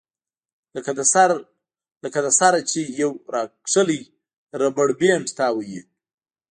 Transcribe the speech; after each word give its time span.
لکه 2.03 2.21
د 2.25 2.29
سر 2.39 2.51
نه 2.57 2.61
چې 2.69 2.79
يو 3.01 3.11
راښکلی 3.33 4.01
ربر 4.61 4.89
بېنډ 4.99 5.25
تاو 5.37 5.55
وي 5.67 5.81